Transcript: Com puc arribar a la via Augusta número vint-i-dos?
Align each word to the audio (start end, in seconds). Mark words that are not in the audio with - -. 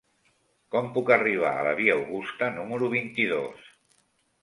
Com 0.75 0.89
puc 0.95 1.11
arribar 1.17 1.53
a 1.59 1.67
la 1.69 1.75
via 1.83 1.99
Augusta 1.99 2.51
número 2.59 2.93
vint-i-dos? 2.99 3.73